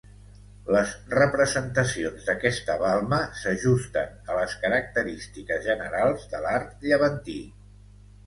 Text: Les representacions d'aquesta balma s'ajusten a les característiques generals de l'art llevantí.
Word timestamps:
Les 0.75 0.93
representacions 1.09 2.23
d'aquesta 2.29 2.77
balma 2.83 3.19
s'ajusten 3.41 4.33
a 4.35 4.39
les 4.39 4.55
característiques 4.63 5.63
generals 5.69 6.27
de 6.35 6.41
l'art 6.47 6.89
llevantí. 6.89 7.37